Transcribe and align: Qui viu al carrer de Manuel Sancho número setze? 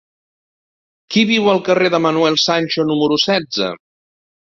Qui 1.15 1.21
viu 1.31 1.49
al 1.51 1.61
carrer 1.67 1.91
de 1.95 1.99
Manuel 2.05 2.39
Sancho 2.45 2.87
número 2.93 3.19
setze? 3.25 3.69